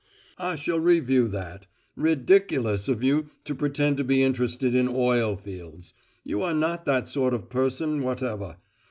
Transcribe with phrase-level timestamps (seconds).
[0.39, 5.93] I shall review that: ridiculous of you to pretend to be interested in oil fields.
[6.23, 8.57] You are not that sort of person whatever.